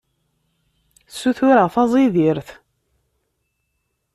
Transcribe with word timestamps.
Ssutureɣ 1.11 1.67
taẓidirt. 1.73 2.49